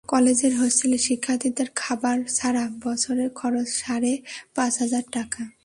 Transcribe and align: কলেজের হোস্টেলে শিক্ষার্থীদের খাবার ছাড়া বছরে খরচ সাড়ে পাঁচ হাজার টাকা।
কলেজের 0.09 0.53
হোস্টেলে 0.57 0.97
শিক্ষার্থীদের 0.97 1.69
খাবার 1.75 2.17
ছাড়া 2.33 2.63
বছরে 2.83 3.25
খরচ 3.29 3.67
সাড়ে 3.81 4.13
পাঁচ 4.55 4.73
হাজার 4.79 5.03
টাকা। 5.11 5.41